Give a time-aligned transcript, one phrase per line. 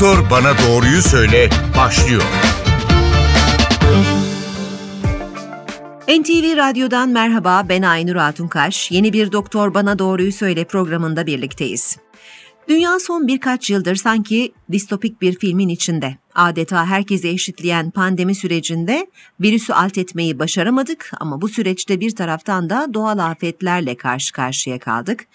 [0.00, 2.22] Doktor Bana Doğruyu Söyle başlıyor.
[6.08, 8.90] NTV Radyo'dan merhaba ben Aynur Altunkaş.
[8.90, 11.96] Yeni bir Doktor Bana Doğruyu Söyle programında birlikteyiz.
[12.68, 16.16] Dünya son birkaç yıldır sanki distopik bir filmin içinde.
[16.34, 19.06] Adeta herkesi eşitleyen pandemi sürecinde
[19.40, 25.26] virüsü alt etmeyi başaramadık ama bu süreçte bir taraftan da doğal afetlerle karşı karşıya kaldık.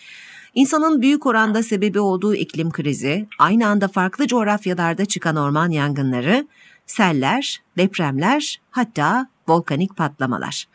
[0.53, 6.47] İnsanın büyük oranda sebebi olduğu iklim krizi, aynı anda farklı coğrafyalarda çıkan orman yangınları,
[6.85, 10.65] seller, depremler, hatta volkanik patlamalar.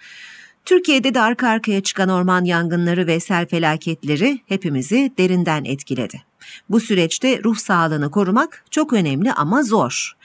[0.65, 6.28] Türkiye'de de arka arkaya çıkan orman yangınları ve sel felaketleri hepimizi derinden etkiledi.
[6.70, 10.16] Bu süreçte ruh sağlığını korumak çok önemli ama zor.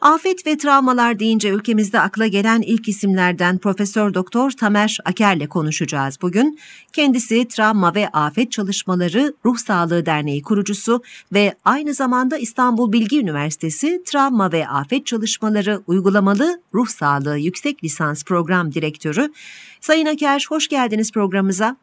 [0.00, 6.58] Afet ve travmalar deyince ülkemizde akla gelen ilk isimlerden Profesör Doktor Tamer Aker'le konuşacağız bugün.
[6.92, 14.02] Kendisi Travma ve Afet Çalışmaları Ruh Sağlığı Derneği kurucusu ve aynı zamanda İstanbul Bilgi Üniversitesi
[14.04, 19.32] Travma ve Afet Çalışmaları Uygulamalı Ruh Sağlığı Yüksek Lisans Program Direktörü.
[19.80, 21.76] Sayın Aker hoş geldiniz programımıza.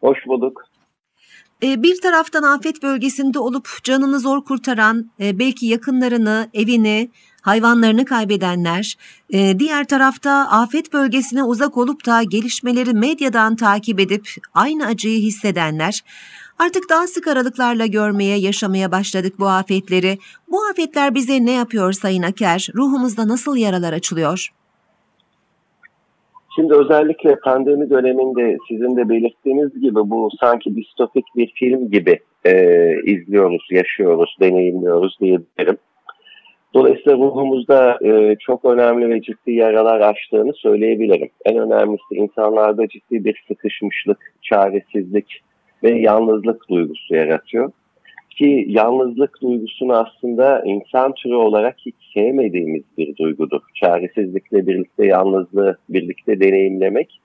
[0.00, 0.75] Hoş bulduk.
[1.62, 7.10] Ee, bir taraftan afet bölgesinde olup canını zor kurtaran, e, belki yakınlarını, evini,
[7.42, 8.96] hayvanlarını kaybedenler,
[9.30, 16.04] e, diğer tarafta afet bölgesine uzak olup da gelişmeleri medyadan takip edip aynı acıyı hissedenler,
[16.58, 20.18] artık daha sık aralıklarla görmeye, yaşamaya başladık bu afetleri.
[20.48, 22.68] Bu afetler bize ne yapıyor Sayın Aker?
[22.74, 24.48] Ruhumuzda nasıl yaralar açılıyor?
[26.56, 32.52] Şimdi özellikle pandemi döneminde sizin de belirttiğiniz gibi bu sanki distopik bir film gibi e,
[33.04, 35.78] izliyoruz, yaşıyoruz, deneyimliyoruz diyebilirim.
[36.74, 41.28] Dolayısıyla ruhumuzda e, çok önemli ve ciddi yaralar açtığını söyleyebilirim.
[41.44, 45.42] En önemlisi insanlarda ciddi bir sıkışmışlık, çaresizlik
[45.82, 47.72] ve yalnızlık duygusu yaratıyor.
[48.36, 53.60] Ki yalnızlık duygusunu aslında insan türü olarak hiç sevmediğimiz bir duygudur.
[53.74, 57.20] Çaresizlikle birlikte yalnızlığı birlikte deneyimlemek.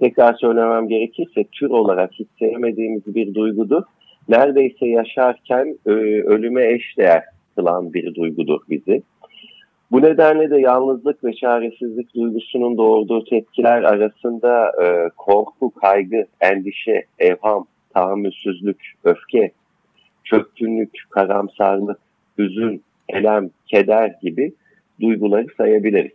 [0.00, 3.82] Tekrar söylemem gerekirse tür olarak hiç sevmediğimiz bir duygudur.
[4.28, 5.90] Neredeyse yaşarken e,
[6.22, 7.22] ölüme eşdeğer
[7.54, 9.02] kılan bir duygudur bizi.
[9.90, 17.66] Bu nedenle de yalnızlık ve çaresizlik duygusunun doğurduğu tepkiler arasında e, korku, kaygı, endişe, evham,
[17.94, 19.52] tahammülsüzlük, öfke,
[20.32, 21.98] çöktünlük, karamsarlık,
[22.38, 24.52] hüzün, elem, keder gibi
[25.00, 26.12] duyguları sayabiliriz.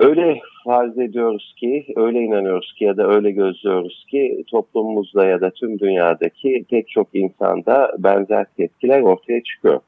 [0.00, 5.50] Öyle farz ediyoruz ki, öyle inanıyoruz ki ya da öyle gözlüyoruz ki toplumumuzda ya da
[5.50, 9.80] tüm dünyadaki pek çok insanda benzer tepkiler ortaya çıkıyor.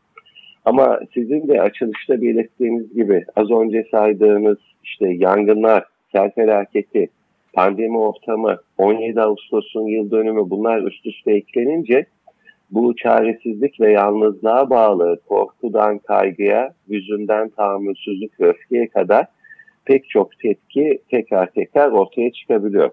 [0.64, 7.08] Ama sizin de açılışta belirttiğiniz gibi az önce saydığınız işte yangınlar, sel felaketi,
[7.52, 12.06] pandemi ortamı, 17 Ağustos'un yıl dönümü bunlar üst üste eklenince
[12.72, 19.26] bu çaresizlik ve yalnızlığa bağlı korkudan kaygıya, hüzünden tahammülsüzlük ve öfkeye kadar
[19.84, 22.90] pek çok tepki tekrar tekrar ortaya çıkabiliyor.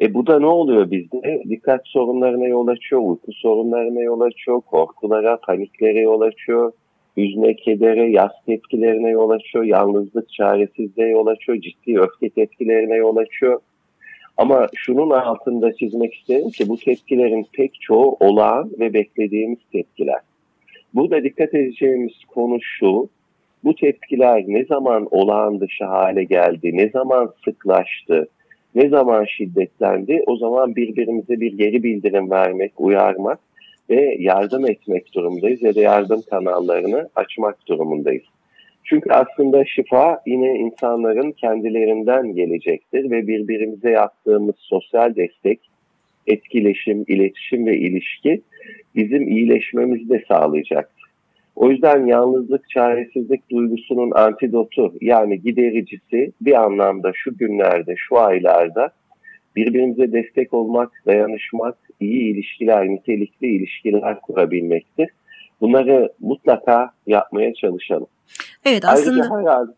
[0.00, 1.42] E bu da ne oluyor bizde?
[1.48, 6.72] Dikkat sorunlarına yol açıyor, uyku sorunlarına yol açıyor, korkulara, paniklere yol açıyor,
[7.16, 13.60] hüzne, kedere, yaz tepkilerine yol açıyor, yalnızlık, çaresizliğe yol açıyor, ciddi öfke tepkilerine yol açıyor.
[14.38, 20.20] Ama şunun altında çizmek isterim ki bu tepkilerin pek çoğu olağan ve beklediğimiz tepkiler.
[20.94, 23.08] Burada dikkat edeceğimiz konu şu,
[23.64, 28.28] bu tepkiler ne zaman olağan dışı hale geldi, ne zaman sıklaştı,
[28.74, 33.38] ne zaman şiddetlendi o zaman birbirimize bir geri bildirim vermek, uyarmak
[33.90, 38.24] ve yardım etmek durumundayız ya da yardım kanallarını açmak durumundayız.
[38.88, 45.60] Çünkü aslında şifa yine insanların kendilerinden gelecektir ve birbirimize yaptığımız sosyal destek,
[46.26, 48.40] etkileşim, iletişim ve ilişki
[48.94, 51.04] bizim iyileşmemizi de sağlayacaktır.
[51.56, 58.90] O yüzden yalnızlık, çaresizlik duygusunun antidotu yani gidericisi bir anlamda şu günlerde, şu aylarda
[59.56, 65.08] birbirimize destek olmak, dayanışmak, iyi ilişkiler, nitelikli ilişkiler kurabilmektir.
[65.60, 68.06] Bunları mutlaka yapmaya çalışalım.
[68.64, 69.74] Evet aslında Ayrıca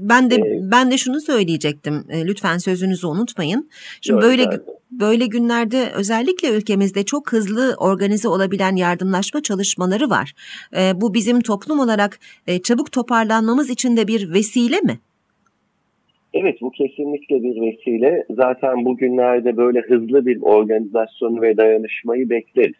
[0.00, 2.04] ben de ben de şunu söyleyecektim.
[2.24, 3.68] Lütfen sözünüzü unutmayın.
[4.00, 4.44] Şimdi böyle
[4.90, 10.34] böyle günlerde özellikle ülkemizde çok hızlı organize olabilen yardımlaşma çalışmaları var.
[10.94, 12.18] Bu bizim toplum olarak
[12.62, 14.98] çabuk toparlanmamız için de bir vesile mi?
[16.34, 18.26] Evet bu kesinlikle bir vesile.
[18.30, 22.74] Zaten bugünlerde böyle hızlı bir organizasyonu ve dayanışmayı bekleriz.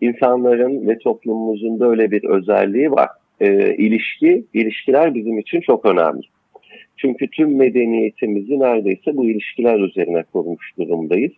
[0.00, 3.08] İnsanların ve toplumumuzun böyle bir özelliği var
[3.40, 6.22] e, ilişki, ilişkiler bizim için çok önemli.
[6.96, 11.32] Çünkü tüm medeniyetimizi neredeyse bu ilişkiler üzerine kurmuş durumdayız.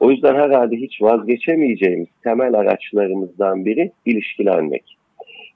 [0.00, 4.96] O yüzden herhalde hiç vazgeçemeyeceğimiz temel araçlarımızdan biri ilişkilenmek.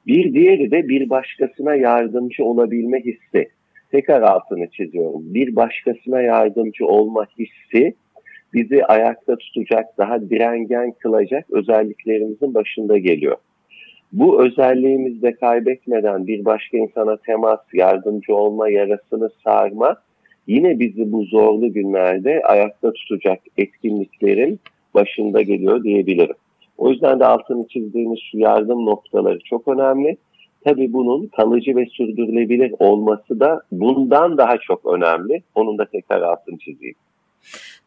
[0.07, 3.49] Bir diğeri de bir başkasına yardımcı olabilme hissi.
[3.91, 5.35] Tekrar altını çiziyorum.
[5.35, 7.95] Bir başkasına yardımcı olma hissi
[8.55, 13.37] bizi ayakta tutacak, daha direngen kılacak özelliklerimizin başında geliyor.
[14.13, 19.97] Bu özelliğimizi de kaybetmeden bir başka insana temas, yardımcı olma, yarasını sarma
[20.47, 24.61] yine bizi bu zorlu günlerde ayakta tutacak etkinliklerin
[24.95, 26.37] başında geliyor diyebilirim.
[26.79, 30.17] O yüzden de altını çizdiğimiz şu yardım noktaları çok önemli.
[30.65, 35.43] Tabii bunun kalıcı ve sürdürülebilir olması da bundan daha çok önemli.
[35.55, 36.95] Onun da tekrar altını çizeyim.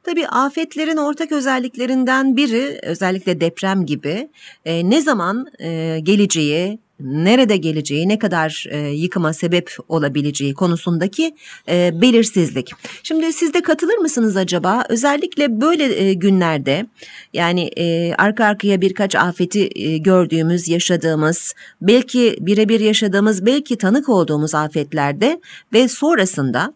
[0.03, 4.29] Tabii afetlerin ortak özelliklerinden biri özellikle deprem gibi
[4.65, 11.35] e, ne zaman e, geleceği, nerede geleceği, ne kadar e, yıkıma sebep olabileceği konusundaki
[11.69, 12.71] e, belirsizlik.
[13.03, 14.83] Şimdi siz de katılır mısınız acaba?
[14.89, 16.85] Özellikle böyle e, günlerde
[17.33, 24.55] yani e, arka arkaya birkaç afeti e, gördüğümüz, yaşadığımız, belki birebir yaşadığımız, belki tanık olduğumuz
[24.55, 25.41] afetlerde
[25.73, 26.73] ve sonrasında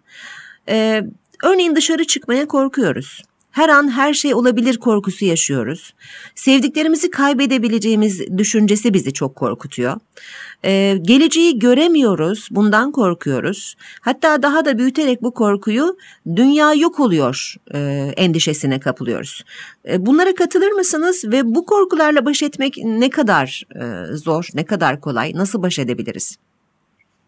[0.70, 1.04] e,
[1.44, 3.22] örneğin dışarı çıkmaya korkuyoruz.
[3.58, 5.94] Her an her şey olabilir korkusu yaşıyoruz.
[6.36, 9.94] Sevdiklerimizi kaybedebileceğimiz düşüncesi bizi çok korkutuyor.
[10.66, 13.76] Ee, geleceği göremiyoruz, bundan korkuyoruz.
[14.02, 15.98] Hatta daha da büyüterek bu korkuyu
[16.36, 17.80] dünya yok oluyor e,
[18.18, 19.44] endişesine kapılıyoruz.
[19.90, 25.02] E, bunlara katılır mısınız ve bu korkularla baş etmek ne kadar e, zor, ne kadar
[25.02, 26.38] kolay, nasıl baş edebiliriz?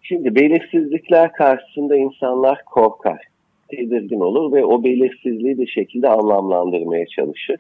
[0.02, 3.29] Şimdi belirsizlikler karşısında insanlar korkar
[3.72, 7.58] tedirgin olur ve o belirsizliği bir şekilde anlamlandırmaya çalışır.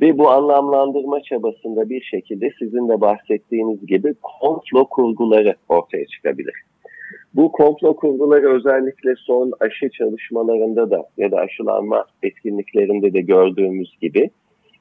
[0.00, 6.54] Ve bu anlamlandırma çabasında bir şekilde sizin de bahsettiğiniz gibi komplo kurguları ortaya çıkabilir.
[7.34, 14.30] Bu komplo kurguları özellikle son aşı çalışmalarında da ya da aşılanma etkinliklerinde de gördüğümüz gibi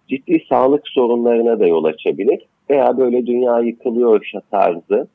[0.08, 2.46] ciddi sağlık sorunlarına da yol açabilir.
[2.70, 5.08] Veya böyle dünya yıkılıyor tarzı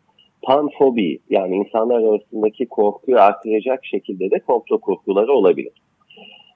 [0.42, 5.72] panfobi yani insanlar arasındaki korkuyu artıracak şekilde de komplo korkuları olabilir.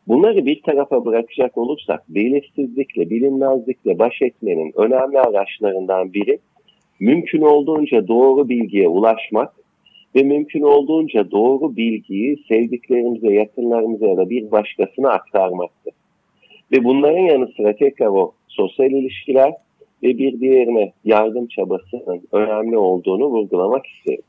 [0.08, 6.38] Bunları bir tarafa bırakacak olursak belirsizlikle, bilinmezlikle baş etmenin önemli araçlarından biri
[7.00, 9.52] mümkün olduğunca doğru bilgiye ulaşmak
[10.14, 15.94] ve mümkün olduğunca doğru bilgiyi sevdiklerimize, yakınlarımıza ya da bir başkasına aktarmaktır.
[16.72, 19.52] Ve bunların yanı sıra tekrar o sosyal ilişkiler
[20.04, 24.22] ve bir diğerine yardım çabasının önemli olduğunu vurgulamak isterim.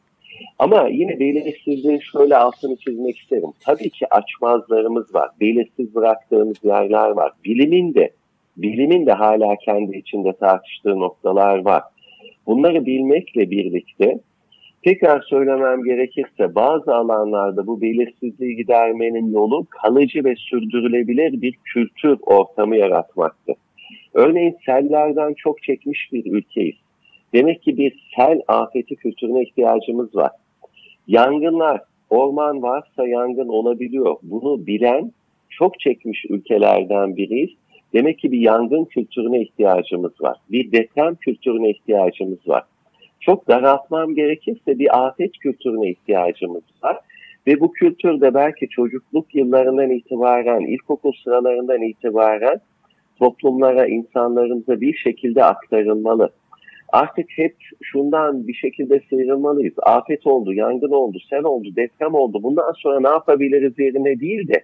[0.60, 3.50] Ama yine belirsizliğin şöyle altını çizmek isterim.
[3.66, 5.30] Tabii ki açmazlarımız var.
[5.42, 7.32] Belirsiz bıraktığımız yerler var.
[7.46, 8.10] Bilimin de
[8.58, 11.84] bilimin de hala kendi içinde tartıştığı noktalar var.
[12.48, 14.20] Bunları bilmekle birlikte
[14.84, 22.78] tekrar söylemem gerekirse bazı alanlarda bu belirsizliği gidermenin yolu kalıcı ve sürdürülebilir bir kültür ortamı
[22.78, 23.56] yaratmaktır.
[24.14, 26.76] Örneğin sellerden çok çekmiş bir ülkeyiz.
[27.34, 30.32] Demek ki bir sel afeti kültürüne ihtiyacımız var.
[31.08, 34.16] Yangınlar, orman varsa yangın olabiliyor.
[34.24, 35.12] Bunu bilen
[35.50, 37.50] çok çekmiş ülkelerden biriyiz.
[37.94, 40.38] Demek ki bir yangın kültürüne ihtiyacımız var.
[40.52, 42.64] Bir deprem kültürüne ihtiyacımız var.
[43.20, 46.98] Çok daraltmam gerekirse bir afet kültürüne ihtiyacımız var.
[47.48, 52.60] Ve bu kültürde belki çocukluk yıllarından itibaren, ilkokul sıralarından itibaren
[53.20, 56.30] toplumlara, insanlarımıza bir şekilde aktarılmalı.
[56.90, 59.74] Artık hep şundan bir şekilde sıyrılmalıyız.
[59.84, 62.44] Afet oldu, yangın oldu, sel oldu, deprem oldu.
[62.44, 64.64] Bundan sonra ne yapabiliriz yerine değil de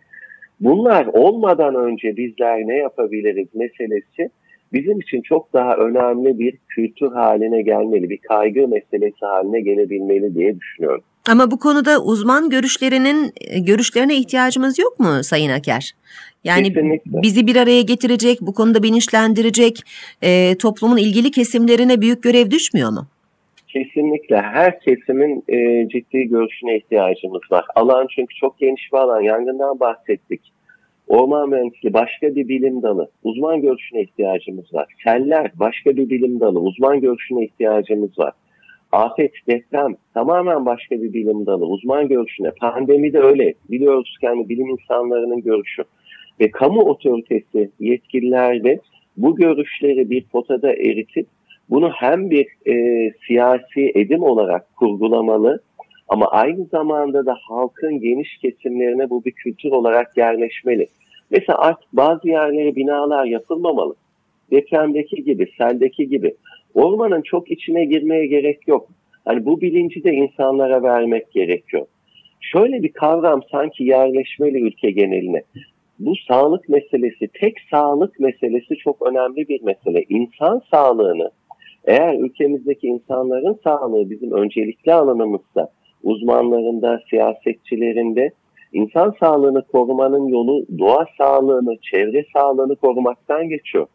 [0.59, 4.29] bunlar olmadan önce bizler ne yapabiliriz meselesi
[4.73, 10.59] bizim için çok daha önemli bir kültür haline gelmeli, bir kaygı meselesi haline gelebilmeli diye
[10.59, 11.03] düşünüyorum.
[11.31, 13.31] Ama bu konuda uzman görüşlerinin
[13.65, 15.91] görüşlerine ihtiyacımız yok mu Sayın Aker?
[16.43, 17.21] Yani Kesinlikle.
[17.21, 19.79] bizi bir araya getirecek, bu konuda bilinçlendirecek
[20.23, 23.07] e, toplumun ilgili kesimlerine büyük görev düşmüyor mu?
[23.67, 27.65] Kesinlikle her kesimin e, ciddi görüşüne ihtiyacımız var.
[27.75, 29.21] Alan çünkü çok geniş bir alan.
[29.21, 30.41] Yangından bahsettik.
[31.07, 33.09] Orman mühendisliği başka bir bilim dalı.
[33.23, 34.93] Uzman görüşüne ihtiyacımız var.
[35.03, 36.59] Seller başka bir bilim dalı.
[36.59, 38.33] Uzman görüşüne ihtiyacımız var.
[38.91, 41.65] Afet, deprem tamamen başka bir bilim dalı.
[41.65, 42.51] Uzman görüşüne.
[42.51, 43.53] Pandemi de öyle.
[43.69, 45.83] Biliyoruz yani bilim insanlarının görüşü
[46.39, 48.79] ve kamu otoritesi yetkililer de
[49.17, 51.27] bu görüşleri bir potada eritip
[51.69, 52.73] bunu hem bir e,
[53.27, 55.61] siyasi edim olarak kurgulamalı
[56.07, 60.87] ama aynı zamanda da halkın geniş kesimlerine bu bir kültür olarak yerleşmeli.
[61.31, 63.95] Mesela artık bazı yerlere binalar yapılmamalı.
[64.51, 66.35] Depremdeki gibi, seldeki gibi.
[66.73, 68.89] Ormanın çok içine girmeye gerek yok.
[69.25, 71.85] Hani bu bilinci de insanlara vermek gerekiyor.
[72.41, 75.43] Şöyle bir kavram sanki yerleşmeli ülke geneline
[75.99, 80.05] bu sağlık meselesi, tek sağlık meselesi çok önemli bir mesele.
[80.09, 81.31] İnsan sağlığını
[81.85, 85.69] Eğer ülkemizdeki insanların sağlığı bizim öncelikli alanımızsa,
[86.03, 88.31] uzmanlarında, siyasetçilerinde
[88.73, 93.87] insan sağlığını korumanın yolu doğa sağlığını, çevre sağlığını korumaktan geçiyor.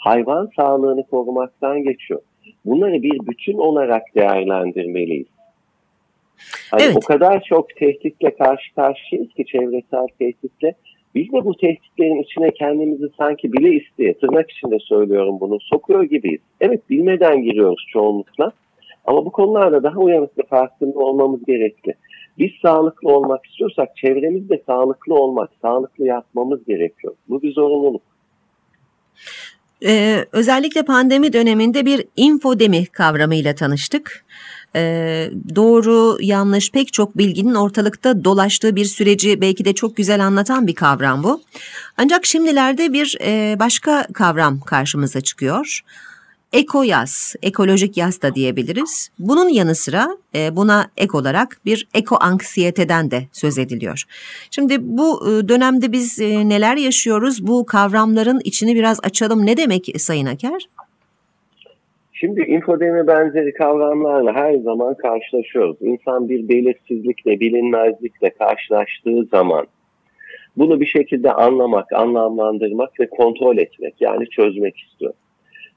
[0.00, 2.20] Hayvan sağlığını korumaktan geçiyor.
[2.64, 5.26] Bunları bir bütün olarak değerlendirmeliyiz.
[6.70, 6.96] Hani Evet.
[6.96, 10.74] O kadar çok tehditle karşı karşıyayız ki çevresel tehditle.
[11.14, 16.40] Biz de bu tehditlerin içine kendimizi sanki bile isteye, tırnak içinde söylüyorum bunu, sokuyor gibiyiz.
[16.60, 18.52] Evet bilmeden giriyoruz çoğunlukla.
[19.04, 21.94] Ama bu konularda daha uyanık ve farkında olmamız gerekli.
[22.38, 27.14] Biz sağlıklı olmak istiyorsak çevremizde sağlıklı olmak, sağlıklı yapmamız gerekiyor.
[27.28, 28.02] Bu bir zorunluluk.
[29.84, 34.24] Ee, özellikle pandemi döneminde bir infodemi kavramıyla tanıştık.
[34.76, 40.66] Ee, doğru, yanlış pek çok bilginin ortalıkta dolaştığı bir süreci belki de çok güzel anlatan
[40.66, 41.42] bir kavram bu.
[41.96, 45.80] Ancak şimdilerde bir e, başka kavram karşımıza çıkıyor.
[46.52, 49.10] Eko yaz, ekolojik yaz da diyebiliriz.
[49.18, 54.04] Bunun yanı sıra e, buna ek olarak bir eko anksiyeteden de söz ediliyor.
[54.50, 57.46] Şimdi bu e, dönemde biz e, neler yaşıyoruz?
[57.46, 59.46] Bu kavramların içini biraz açalım.
[59.46, 60.68] Ne demek Sayın Aker?
[62.12, 65.76] Şimdi infodemi benzeri kavramlarla her zaman karşılaşıyoruz.
[65.80, 69.66] İnsan bir belirsizlikle, bilinmezlikle karşılaştığı zaman
[70.56, 75.12] bunu bir şekilde anlamak, anlamlandırmak ve kontrol etmek yani çözmek istiyor.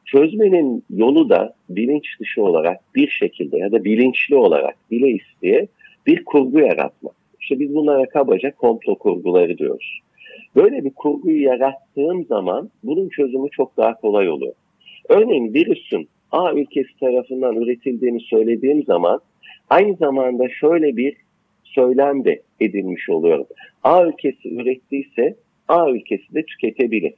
[0.06, 5.68] Çözmenin yolu da bilinç dışı olarak bir şekilde ya da bilinçli olarak bile isteye
[6.08, 7.16] bir kurgu yaratmak.
[7.40, 10.00] İşte biz bunlara kabaca komplo kurguları diyoruz.
[10.56, 14.54] Böyle bir kurguyu yarattığım zaman bunun çözümü çok daha kolay oluyor.
[15.10, 19.20] Örneğin virüsün A ülkesi tarafından üretildiğini söylediğim zaman
[19.70, 21.16] aynı zamanda şöyle bir
[21.64, 23.46] söylem de edilmiş oluyorum.
[23.84, 25.36] A ülkesi ürettiyse
[25.68, 27.14] A ülkesi de tüketebilir.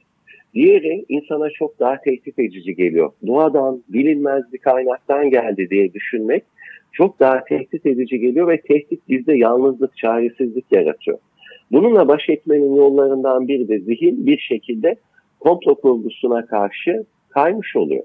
[0.56, 3.12] Diğeri insana çok daha tehdit edici geliyor.
[3.26, 6.42] Doğadan, bilinmez bir kaynaktan geldi diye düşünmek
[6.92, 11.18] çok daha tehdit edici geliyor ve tehdit bizde yalnızlık, çaresizlik yaratıyor.
[11.72, 14.96] Bununla baş etmenin yollarından biri de zihin bir şekilde
[15.40, 18.04] komplo kurgusuna karşı kaymış oluyor.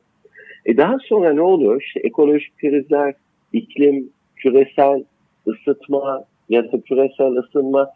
[0.65, 1.81] E daha sonra ne oluyor?
[1.81, 3.13] İşte ekolojik krizler,
[3.53, 5.03] iklim, küresel
[5.47, 7.89] ısıtma ya da küresel ısınma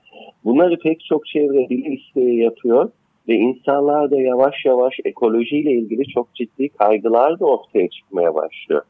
[0.46, 2.92] bunları pek çok çevre bilim isteği yapıyor
[3.28, 8.82] ve insanlar da yavaş yavaş ekolojiyle ilgili çok ciddi kaygılar da ortaya çıkmaya başlıyor.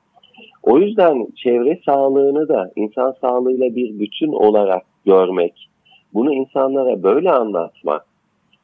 [0.63, 5.69] O yüzden çevre sağlığını da insan sağlığıyla bir bütün olarak görmek,
[6.13, 8.05] bunu insanlara böyle anlatmak,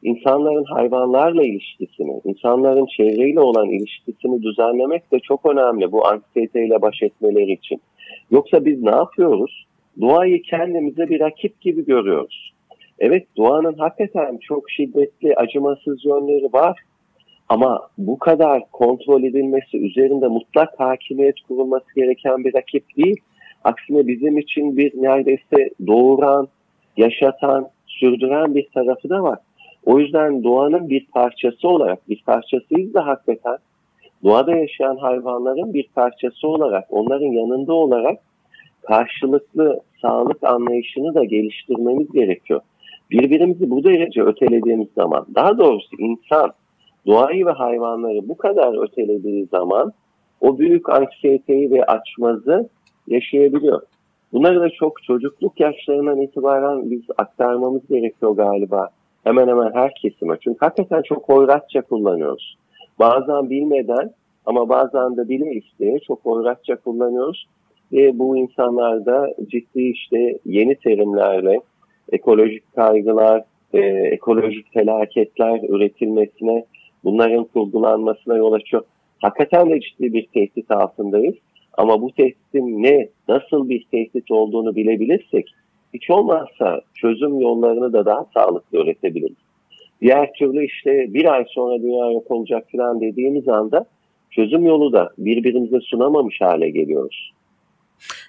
[0.02, 7.52] insanların hayvanlarla ilişkisini, insanların çevreyle olan ilişkisini düzenlemek de çok önemli bu anksiyeteyle baş etmeleri
[7.52, 7.80] için.
[8.30, 9.66] Yoksa biz ne yapıyoruz?
[10.00, 12.52] Doğayı kendimize bir rakip gibi görüyoruz.
[12.98, 16.80] Evet doğanın hakikaten çok şiddetli, acımasız yönleri var.
[17.48, 23.16] Ama bu kadar kontrol edilmesi, üzerinde mutlak hakimiyet kurulması gereken bir rakip değil.
[23.64, 26.48] Aksine bizim için bir neredeyse doğuran,
[26.96, 29.38] yaşatan, sürdüren bir tarafı da var.
[29.86, 33.58] O yüzden doğanın bir parçası olarak, bir parçasıyız da hakikaten
[34.24, 38.18] doğada yaşayan hayvanların bir parçası olarak, onların yanında olarak
[38.82, 42.60] karşılıklı sağlık anlayışını da geliştirmemiz gerekiyor.
[43.12, 46.52] Birbirimizi bu derece ötelediğimiz zaman, daha doğrusu insan
[47.06, 49.92] doğayı ve hayvanları bu kadar ötelediği zaman
[50.40, 52.68] o büyük anksiyeteyi ve açmazı
[53.08, 53.82] yaşayabiliyor.
[54.32, 58.88] Bunları da çok çocukluk yaşlarından itibaren biz aktarmamız gerekiyor galiba.
[59.24, 60.36] Hemen hemen her kesime.
[60.40, 62.56] Çünkü hakikaten çok hoyratça kullanıyoruz.
[62.98, 64.10] Bazen bilmeden
[64.46, 67.46] ama bazen de bile isteye çok hoyratça kullanıyoruz.
[67.92, 71.60] Ve bu insanlarda ciddi işte yeni terimlerle
[72.12, 73.44] ekolojik kaygılar,
[73.74, 76.64] e, ekolojik felaketler üretilmesine,
[77.04, 78.82] bunların kurgulanmasına yol açıyor.
[79.22, 81.34] Hakikaten de ciddi bir tehdit altındayız.
[81.78, 85.54] Ama bu tehditin ne, nasıl bir tehdit olduğunu bilebilirsek
[85.94, 89.36] hiç olmazsa çözüm yollarını da daha sağlıklı üretebiliriz.
[90.00, 93.86] Diğer türlü işte bir ay sonra dünya yok olacak falan dediğimiz anda
[94.30, 97.32] çözüm yolu da birbirimize sunamamış hale geliyoruz.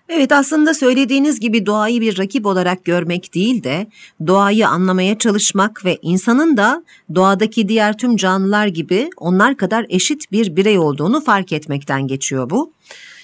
[0.10, 3.88] Evet aslında söylediğiniz gibi doğayı bir rakip olarak görmek değil de
[4.28, 6.84] doğayı anlamaya çalışmak ve insanın da
[7.16, 12.72] doğadaki diğer tüm canlılar gibi onlar kadar eşit bir birey olduğunu fark etmekten geçiyor bu.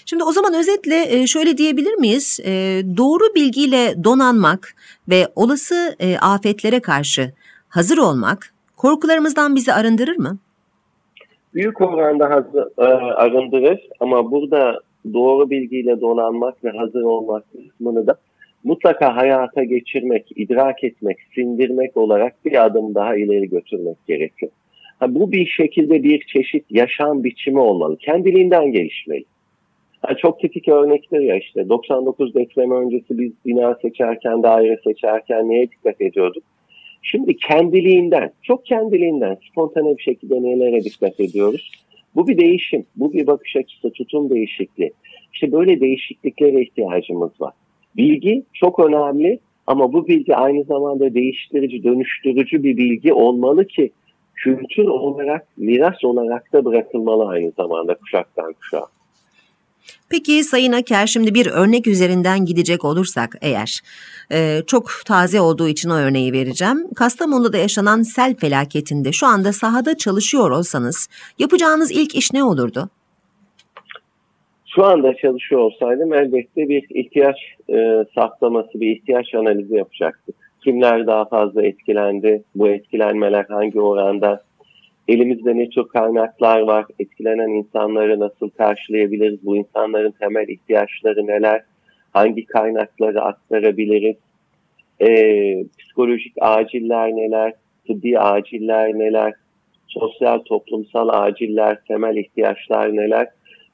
[0.05, 2.39] Şimdi o zaman özetle e, şöyle diyebilir miyiz?
[2.45, 2.51] E,
[2.97, 4.75] doğru bilgiyle donanmak
[5.09, 7.33] ve olası e, afetlere karşı
[7.69, 10.37] hazır olmak korkularımızdan bizi arındırır mı?
[11.53, 12.67] Büyük oranda hazır,
[13.15, 14.79] arındırır ama burada
[15.13, 18.15] doğru bilgiyle donanmak ve hazır olmak kısmını da
[18.63, 24.51] mutlaka hayata geçirmek, idrak etmek, sindirmek olarak bir adım daha ileri götürmek gerekiyor.
[24.99, 27.97] Ha, bu bir şekilde bir çeşit yaşam biçimi olmalı.
[27.97, 29.25] Kendiliğinden gelişmeli.
[30.07, 35.71] Yani çok tipik örnektir ya işte 99 depremi öncesi biz bina seçerken, daire seçerken neye
[35.71, 36.43] dikkat ediyorduk?
[37.01, 41.71] Şimdi kendiliğinden, çok kendiliğinden, spontane bir şekilde nelere dikkat ediyoruz?
[42.15, 44.91] Bu bir değişim, bu bir bakış açısı, tutum değişikliği.
[45.33, 47.53] İşte böyle değişikliklere ihtiyacımız var.
[47.97, 53.91] Bilgi çok önemli ama bu bilgi aynı zamanda değiştirici, dönüştürücü bir bilgi olmalı ki
[54.35, 58.85] kültür olarak, miras olarak da bırakılmalı aynı zamanda kuşaktan kuşağa.
[60.09, 63.81] Peki Sayın Aker şimdi bir örnek üzerinden gidecek olursak eğer
[64.31, 66.93] e, çok taze olduğu için o örneği vereceğim.
[66.95, 71.09] Kastamonu'da yaşanan sel felaketinde şu anda sahada çalışıyor olsanız
[71.39, 72.89] yapacağınız ilk iş ne olurdu?
[74.75, 77.37] Şu anda çalışıyor olsaydım elbette bir ihtiyaç
[77.69, 80.35] e, saptaması, bir ihtiyaç analizi yapacaktık.
[80.63, 84.43] Kimler daha fazla etkilendi, bu etkilenmeler hangi oranda,
[85.13, 91.61] elimizde ne çok kaynaklar var, etkilenen insanları nasıl karşılayabiliriz, bu insanların temel ihtiyaçları neler,
[92.13, 94.15] hangi kaynakları aktarabiliriz,
[94.99, 95.09] e,
[95.79, 97.53] psikolojik aciller neler,
[97.87, 99.33] tıbbi aciller neler,
[99.87, 103.27] sosyal toplumsal aciller, temel ihtiyaçlar neler,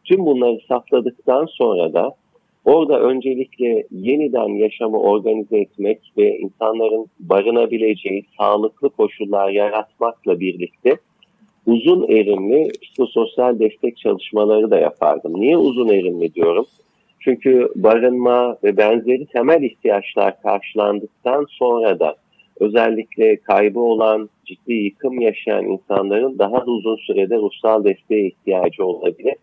[0.06, 2.16] Tüm bunları saptadıktan sonra da
[2.66, 10.98] orada öncelikle yeniden yaşamı organize etmek ve insanların barınabileceği sağlıklı koşullar yaratmakla birlikte
[11.66, 15.42] uzun erimli psikososyal destek çalışmaları da yapardım.
[15.42, 16.66] Niye uzun erimli diyorum?
[17.20, 22.16] Çünkü barınma ve benzeri temel ihtiyaçlar karşılandıktan sonra da
[22.60, 29.36] özellikle kaybı olan, ciddi yıkım yaşayan insanların daha uzun sürede ruhsal desteğe ihtiyacı olabilir.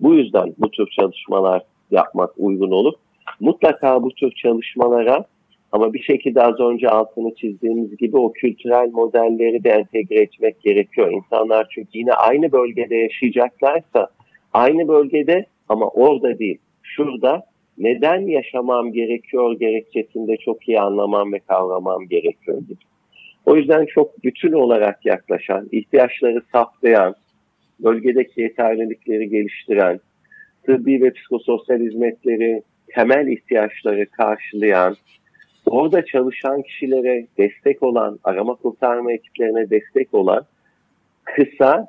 [0.00, 2.92] Bu yüzden bu tür çalışmalar yapmak uygun olur.
[3.40, 5.24] Mutlaka bu tür çalışmalara
[5.72, 11.12] ama bir şekilde az önce altını çizdiğimiz gibi o kültürel modelleri de entegre etmek gerekiyor.
[11.12, 14.08] İnsanlar çünkü yine aynı bölgede yaşayacaklarsa
[14.52, 17.42] aynı bölgede ama orada değil, şurada
[17.78, 22.78] neden yaşamam gerekiyor gerekçesinde çok iyi anlamam ve kavramam gerekiyor gibi.
[23.46, 27.14] O yüzden çok bütün olarak yaklaşan, ihtiyaçları saptayan,
[27.80, 30.00] bölgedeki yeterlilikleri geliştiren,
[30.66, 32.62] tıbbi ve psikososyal hizmetleri,
[32.94, 34.96] temel ihtiyaçları karşılayan,
[35.68, 40.44] orada çalışan kişilere destek olan, arama kurtarma ekiplerine destek olan
[41.24, 41.88] kısa,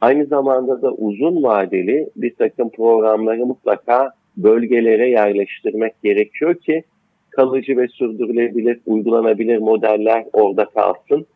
[0.00, 6.84] aynı zamanda da uzun vadeli bir takım programları mutlaka bölgelere yerleştirmek gerekiyor ki
[7.30, 11.26] kalıcı ve sürdürülebilir, uygulanabilir modeller orada kalsın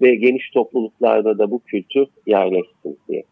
[0.00, 3.24] ve geniş topluluklarda da bu kültür yerleşsin diye.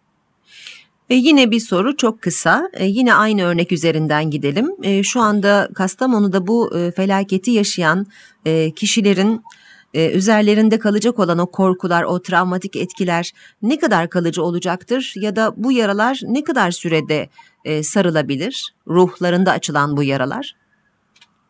[1.12, 2.70] E yine bir soru çok kısa.
[2.75, 4.70] E yine aynı örnek üzerinden gidelim.
[4.83, 8.07] E şu anda Kastamonu'da bu felaketi yaşayan
[8.77, 9.40] kişilerin
[9.94, 15.72] üzerlerinde kalacak olan o korkular, o travmatik etkiler ne kadar kalıcı olacaktır ya da bu
[15.72, 17.29] yaralar ne kadar sürede
[17.83, 18.75] sarılabilir?
[18.88, 20.57] Ruhlarında açılan bu yaralar?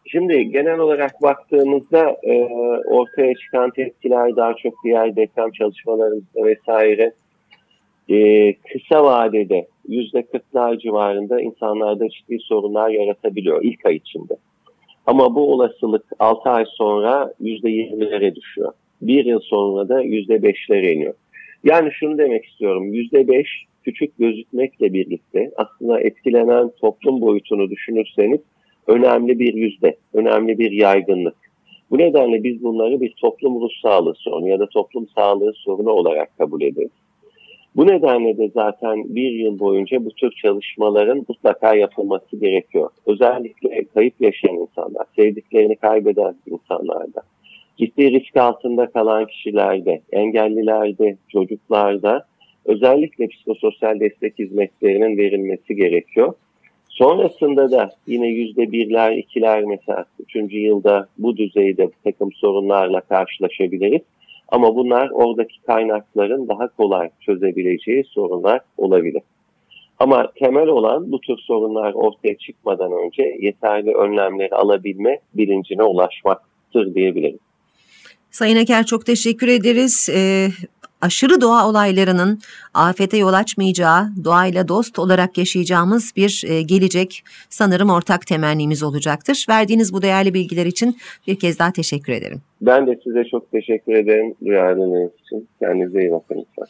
[0.07, 2.33] Şimdi genel olarak baktığımızda e,
[2.87, 7.13] ortaya çıkan tepkiler daha çok diğer deprem çalışmalarımızda vesaire
[8.09, 14.35] e, kısa vadede yüzde kırklar civarında insanlarda ciddi sorunlar yaratabiliyor ilk ay içinde.
[15.07, 18.73] Ama bu olasılık 6 ay sonra yüzde yirmilere düşüyor.
[19.03, 21.15] Bir yıl sonra da yüzde beşlere iniyor.
[21.65, 22.95] Yani şunu demek istiyorum.
[22.95, 23.49] Yüzde beş
[23.83, 28.41] küçük gözükmekle birlikte aslında etkilenen toplum boyutunu düşünürseniz
[28.87, 31.37] önemli bir yüzde, önemli bir yaygınlık.
[31.91, 36.39] Bu nedenle biz bunları bir toplum ruh sağlığı sorunu ya da toplum sağlığı sorunu olarak
[36.39, 36.91] kabul ederiz.
[37.77, 42.91] Bu nedenle de zaten bir yıl boyunca bu tür çalışmaların mutlaka yapılması gerekiyor.
[43.07, 47.23] Özellikle kayıp yaşayan insanlar, sevdiklerini kaybeden insanlarda,
[47.79, 52.27] ciddi risk altında kalan kişilerde, engellilerde, çocuklarda
[52.65, 56.35] özellikle psikososyal destek hizmetlerinin verilmesi gerekiyor.
[56.89, 64.03] Sonrasında da yine yüzde birler, ikiler mesela üçüncü yılda bu düzeyde bir takım sorunlarla karşılaşabiliriz.
[64.53, 69.23] Ama bunlar oradaki kaynakların daha kolay çözebileceği sorunlar olabilir.
[69.99, 77.39] Ama temel olan bu tür sorunlar ortaya çıkmadan önce yeterli önlemleri alabilme bilincine ulaşmaktır diyebilirim.
[78.31, 80.09] Sayın Eker çok teşekkür ederiz.
[80.15, 80.49] Ee,
[81.03, 82.39] aşırı doğa olaylarının
[82.75, 89.47] afete yol açmayacağı, doğayla dost olarak yaşayacağımız bir e, gelecek sanırım ortak temennimiz olacaktır.
[89.49, 92.43] Verdiğiniz bu değerli bilgiler için bir kez daha teşekkür ederim.
[92.61, 95.49] Ben de size çok teşekkür ederim duyarlılığınız için.
[95.61, 96.67] Kendinize iyi bakın lütfen.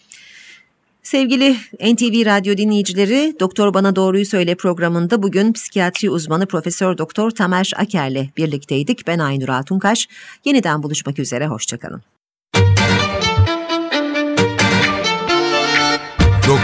[1.03, 1.53] Sevgili
[1.93, 8.29] NTV Radyo dinleyicileri, Doktor Bana Doğruyu Söyle programında bugün psikiyatri uzmanı Profesör Doktor Tamer Aker'le
[8.37, 9.07] birlikteydik.
[9.07, 10.09] Ben Aynur Altunkaş.
[10.45, 12.03] Yeniden buluşmak üzere, hoşçakalın.